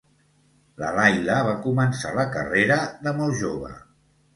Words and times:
La 0.83 0.89
Laila 0.95 1.37
va 1.49 1.53
començar 1.67 2.17
la 2.19 2.29
carrera 2.39 2.83
de 3.07 3.19
molt 3.23 3.43
jove. 3.47 3.77